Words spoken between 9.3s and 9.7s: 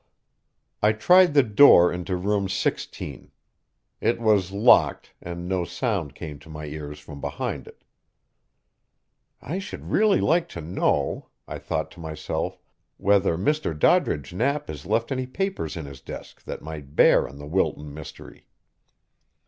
"I